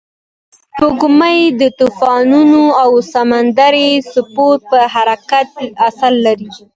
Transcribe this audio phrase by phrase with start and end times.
[0.75, 5.47] سپوږمۍ د طوفانونو او سمندري څپو پر حرکت
[5.87, 6.49] اثر لري